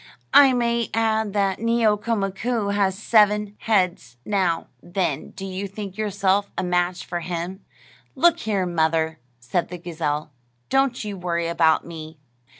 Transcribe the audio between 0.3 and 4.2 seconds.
I may add that Neeoka Mkoo has seven heads.